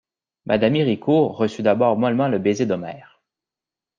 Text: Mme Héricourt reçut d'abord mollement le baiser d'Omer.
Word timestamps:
Mme 0.47 0.77
Héricourt 0.79 1.37
reçut 1.37 1.61
d'abord 1.61 1.95
mollement 1.95 2.27
le 2.27 2.39
baiser 2.39 2.65
d'Omer. 2.65 3.21